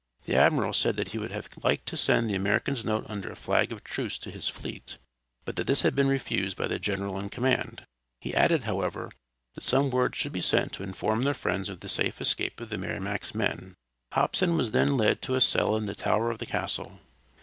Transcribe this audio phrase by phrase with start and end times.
[0.25, 3.35] The admiral said that he would have liked to send the American's note under a
[3.35, 4.97] flag of truce to his fleet,
[5.45, 7.83] but that this had been refused by the general in command.
[8.19, 9.11] He added, however,
[9.53, 12.69] that some word should be sent to inform their friends of the safe escape of
[12.71, 13.75] the Merrimac's men.
[14.13, 16.99] Hobson was then led to a cell in the tower of the castle.